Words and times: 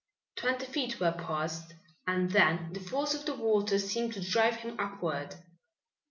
Twenty 0.35 0.65
feet 0.65 0.99
were 0.99 1.11
passed 1.11 1.75
and 2.07 2.31
then 2.31 2.73
the 2.73 2.79
force 2.79 3.13
of 3.13 3.23
the 3.27 3.35
water 3.35 3.77
seemed 3.77 4.13
to 4.15 4.21
drive 4.31 4.55
him 4.55 4.75
upward. 4.79 5.35